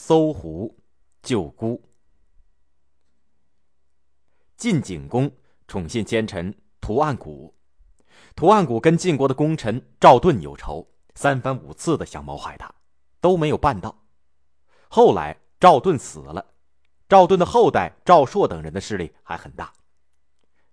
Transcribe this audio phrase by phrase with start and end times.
[0.00, 0.78] 搜狐
[1.22, 1.82] 救姑。
[4.56, 5.30] 晋景公
[5.66, 7.52] 宠信奸臣屠岸贾，
[8.36, 12.72] 屠岸贾跟晋国的功臣赵盾有仇，三番五次的想谋害他，
[13.20, 14.06] 都没有办到。
[14.88, 16.54] 后来赵盾死了，
[17.08, 19.74] 赵盾的后代赵朔等人的势力还很大。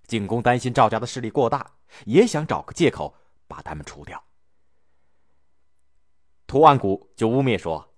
[0.05, 3.15] 景公担心赵家的势力过大，也想找个借口
[3.47, 4.23] 把他们除掉。
[6.45, 7.91] 屠岸贾就污蔑说。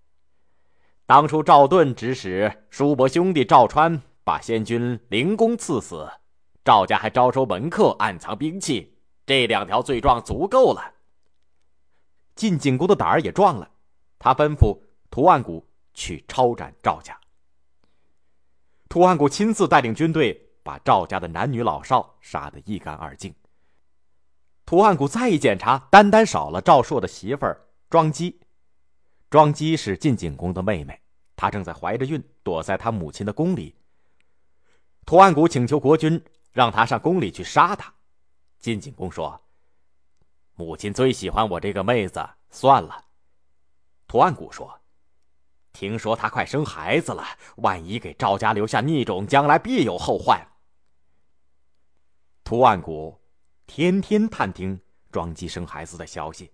[1.07, 6.05] 当初赵盾指使叔伯兄弟赵川把先君灵公赐死，
[6.65, 8.93] 赵家还招收门客、暗藏兵器，
[9.25, 10.95] 这两条罪状足够了。
[12.35, 13.71] 晋景公的胆儿也壮了，
[14.19, 14.77] 他吩咐
[15.09, 15.63] 屠岸贾
[15.93, 17.17] 去抄斩赵家。
[18.89, 23.33] 屠岸贾亲自带领军队，把赵家的男女老少杀得一干二净。
[24.65, 28.41] 屠岸贾再一检查，单单少了赵朔的媳妇儿庄姬。
[29.29, 30.97] 庄姬是晋景公的妹妹，
[31.35, 33.75] 她正在怀着孕，躲在她母亲的宫里。
[35.05, 36.21] 屠岸贾请求国君
[36.53, 37.93] 让他上宫里去杀她。
[38.59, 39.41] 晋景公说
[40.55, 43.03] ：“母亲最喜欢我这个妹子，算了。”
[44.07, 44.79] 屠岸贾说
[45.73, 47.21] ：“听说她快生孩子了，
[47.57, 50.41] 万一给赵家留下逆种，将来必有后患。”
[52.45, 53.19] 屠岸贾
[53.65, 54.79] 天天探听
[55.11, 56.49] 庄姬生孩子的消息。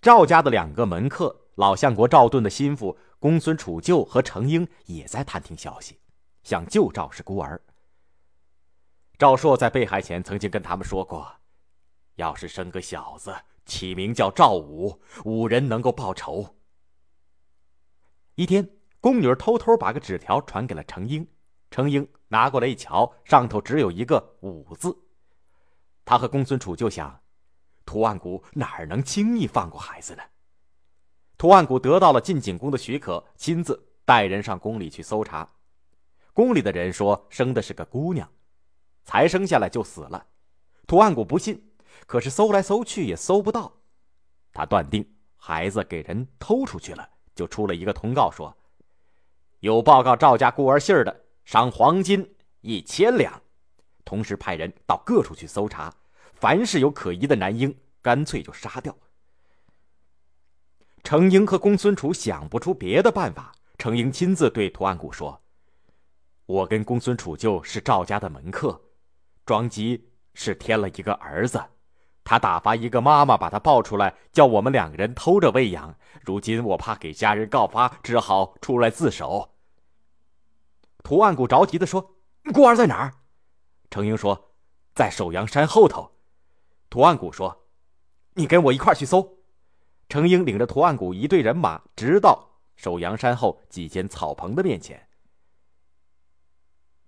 [0.00, 1.36] 赵家的两个门客。
[1.56, 6.00] 老相国赵盾的心腹公孙杵臼和程婴也在探听消息，
[6.42, 7.60] 想救赵氏孤儿。
[9.18, 11.30] 赵朔在被害前曾经跟他们说过，
[12.14, 13.34] 要是生个小子，
[13.66, 16.56] 起名叫赵武，武人能够报仇。
[18.36, 18.66] 一天，
[19.00, 21.28] 宫女偷偷把个纸条传给了程婴，
[21.70, 24.96] 程婴拿过来一瞧，上头只有一个“武”字。
[26.06, 27.20] 他和公孙杵臼想，
[27.84, 30.22] 屠岸贾哪能轻易放过孩子呢？
[31.40, 35.48] 图案谷得到了晋景公的许可，亲自带人上宫里去搜查。
[36.34, 38.30] 宫里的人说生的是个姑娘，
[39.04, 40.26] 才生下来就死了。
[40.86, 41.58] 图案谷不信，
[42.06, 43.72] 可是搜来搜去也搜不到。
[44.52, 45.02] 他断定
[45.34, 48.54] 孩子给人偷出去了，就出了一个通告说：
[49.60, 53.32] 有报告赵家孤儿信儿的，赏黄金一千两。
[54.04, 55.90] 同时派人到各处去搜查，
[56.34, 58.94] 凡是有可疑的男婴，干脆就杀掉。
[61.10, 65.40] 程婴和公孙楚想不出别的办法，程婴亲自对屠岸贾说
[66.46, 68.80] ：“我跟公孙楚就是赵家的门客，
[69.44, 71.60] 庄姬是添了一个儿子，
[72.22, 75.92] 他打发一个妈妈把他抱出来，叫我们两个人偷着喂养。
[76.24, 79.56] 如今我怕给家人告发，只好出来自首。”
[81.02, 82.14] 屠岸贾着急的说
[82.54, 83.12] ：“孤儿在哪儿？”
[83.90, 84.52] 程婴说
[84.94, 86.12] ：“在首阳山后头。”
[86.88, 87.64] 屠岸贾说
[88.34, 89.38] ：“你跟我一块去搜。”
[90.10, 95.00] 程婴领着屠岸贾一队人马，直到首阳山后几间草棚的面前。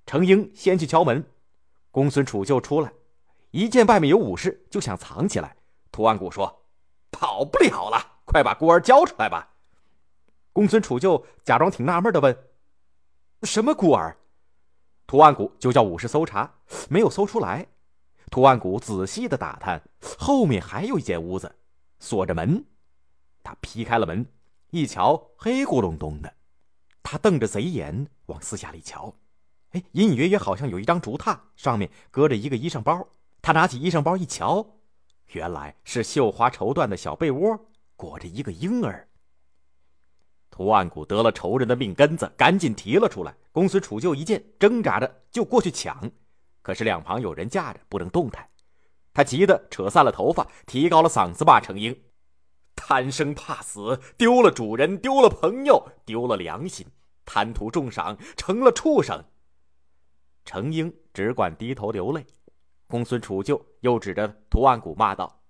[0.07, 1.25] 程婴先去敲门，
[1.91, 2.93] 公孙杵臼出来，
[3.51, 5.57] 一见外面有武士，就想藏起来。
[5.91, 6.65] 屠岸贾说
[7.11, 9.49] ：“跑不了了，快把孤儿交出来吧。”
[10.55, 12.37] 公孙杵臼假装挺纳闷的问
[13.43, 14.17] ：“什么孤儿？”
[15.09, 16.55] 屠岸贾就叫武士搜查，
[16.89, 17.67] 没有搜出来。
[18.31, 19.83] 屠岸贾仔细的打探，
[20.19, 21.53] 后面还有一间屋子，
[21.99, 22.65] 锁着门。
[23.43, 24.27] 他劈开了门，
[24.71, 26.33] 一瞧黑咕隆咚的，
[27.03, 29.15] 他瞪着贼眼往四下里瞧，
[29.71, 33.07] 哎，隐隐约约好像有一张竹榻，上面搁着一个衣裳包。
[33.41, 34.65] 他拿起衣裳包一瞧，
[35.33, 37.59] 原来是绣花绸缎的小被窝，
[37.97, 39.09] 裹着一个婴儿。
[40.51, 43.35] 涂岸贾得了仇人的命根子，赶紧提了出来。
[43.51, 46.11] 公孙杵臼一见，挣扎着就过去抢，
[46.63, 48.49] 可是两旁有人架着，不能动弹。
[49.15, 51.99] 他急得扯散了头发，提高了嗓子骂程婴。
[52.75, 56.87] 贪生怕死，丢了主人，丢了朋友，丢了良心，
[57.25, 59.25] 贪图重赏，成了畜生。
[60.45, 62.27] 程婴只管低头流泪。
[62.89, 65.41] 公孙杵臼又指着屠岸贾骂道：“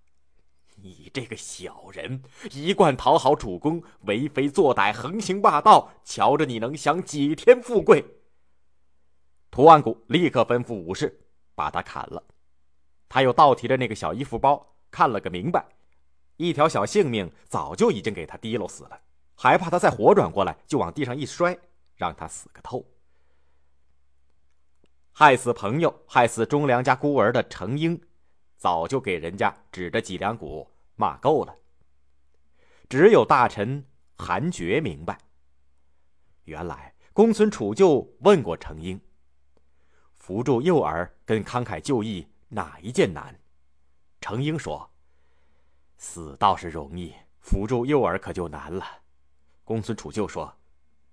[0.77, 2.22] 你这个小人，
[2.53, 8.04] 一贯讨好主公，为非作歹，横行霸道，瞧着你能享几天富贵？”
[9.51, 11.21] 屠岸贾立刻吩咐武士
[11.54, 12.22] 把他砍了。
[13.09, 15.66] 他又倒提着那个小衣服包，看了个明白。
[16.42, 19.00] 一条小性命早就已经给他提溜死了，
[19.36, 21.56] 还怕他再活转过来，就往地上一摔，
[21.94, 22.84] 让他死个透。
[25.12, 28.00] 害死朋友、害死忠良家孤儿的程英，
[28.56, 31.54] 早就给人家指着脊梁骨骂够了。
[32.88, 33.86] 只有大臣
[34.16, 35.16] 韩厥明白，
[36.45, 39.00] 原来公孙杵臼问过程英
[40.16, 43.38] ：“扶助幼儿跟慷慨就义哪一件难？”
[44.21, 44.91] 程英说。
[46.03, 48.84] 死倒是容易，扶助幼儿可就难了。
[49.63, 50.53] 公孙杵臼说：“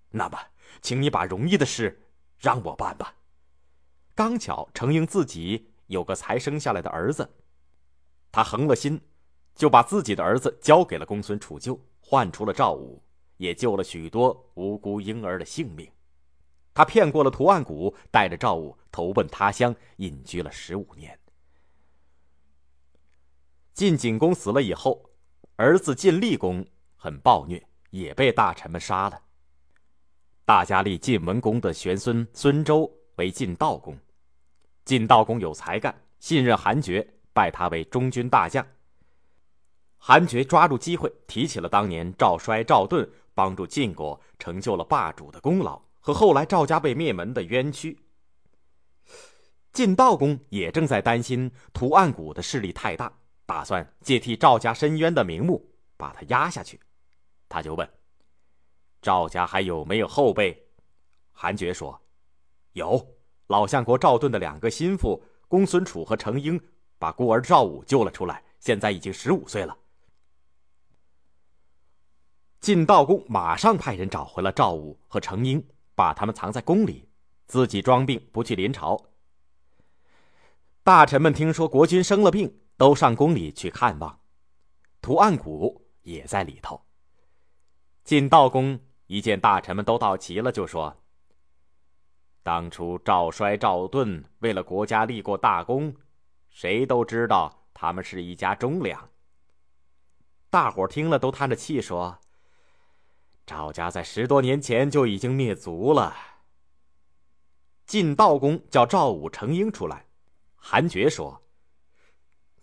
[0.09, 0.39] 那么，
[0.81, 2.07] 请你把容易的事
[2.39, 3.13] 让我办吧。
[4.15, 7.29] 刚巧程英自己有个才生下来的儿子，
[8.31, 8.99] 他横了心，
[9.53, 12.99] 就把自己的儿子交给了公孙杵臼，换出了赵武，
[13.37, 15.87] 也救了许多无辜婴儿的性命。
[16.73, 21.17] 他骗过了图案谷，带着赵武投奔他乡，隐居了十五年。
[23.79, 25.09] 晋景公死了以后，
[25.55, 26.67] 儿子晋厉公
[26.97, 29.17] 很暴虐，也被大臣们杀了。
[30.43, 33.97] 大家立晋文公的玄孙孙周为晋悼公。
[34.83, 38.67] 晋悼公有才干，信任韩厥，拜他为中军大将。
[39.97, 47.97] 韩厥抓住机会，提起了当年赵衰、赵盾帮助晋国成就了霸主的功劳和后来赵家被灭门的冤屈。
[49.71, 53.17] 晋悼公也正在担心图案谷的势力太大，
[53.49, 55.67] 打算借替赵家申冤的名目
[55.97, 56.79] 把他压下去。
[57.49, 57.89] 他就问
[59.01, 60.69] ：“赵家还有没有后辈？”
[61.33, 61.99] 韩厥说
[62.73, 63.15] ：“有。”
[63.49, 66.61] 老相国赵盾的两个心腹公孙楚和程婴，
[66.99, 69.75] 把孤儿赵武救了出来，现在已经十五岁了。
[72.59, 77.09] 晋悼公马上派人找回了赵武和程婴，把他们藏在宫里，
[77.47, 79.03] 自己装病不去临朝。
[80.83, 84.21] 大臣们听说国君生了病，都上宫里去看望，
[85.01, 86.81] 图案谷也在里头。
[88.05, 90.95] 晋悼公一见大臣们都到齐了，就说。
[92.41, 95.93] 当初赵衰、赵盾为了国家立过大功，
[96.49, 99.09] 谁都知道他们是一家忠良。
[100.49, 102.17] 大伙听了都叹着气说
[103.45, 106.15] ：“赵家在十多年前就已经灭族了。”
[107.85, 110.05] 晋悼公叫赵武、程婴出来，
[110.55, 111.43] 韩厥说：“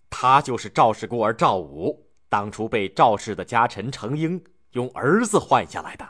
[0.09, 6.07] 他就是赵氏孤儿赵武，当初被赵氏的家臣程婴用儿子换下来的。”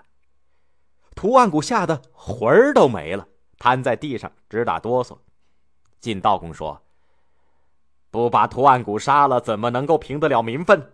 [1.16, 3.28] 图案谷吓得魂儿都没了。
[3.60, 5.18] 瘫在地上直打哆嗦，
[6.00, 6.80] 晋悼公说
[8.12, 10.94] ：“不把图案谷杀了，怎么能够平得了民愤？”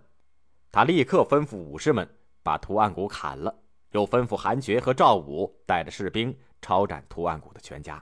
[0.72, 2.10] 他立刻吩咐武士们
[2.42, 3.54] 把图案谷砍了，
[3.92, 8.02] 又吩咐韩厥和赵武带着士兵抄斩图案谷的全家。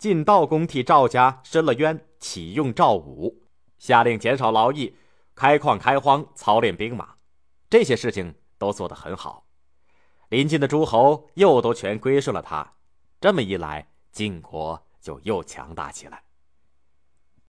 [0.00, 3.42] 晋悼公替赵家伸了冤，启用赵武，
[3.78, 4.96] 下令减少劳役，
[5.34, 7.16] 开矿开荒，操练兵马，
[7.68, 9.44] 这些事情都做得很好。
[10.30, 12.76] 临近的诸侯又都全归顺了他，
[13.20, 16.22] 这么一来，晋国就又强大起来。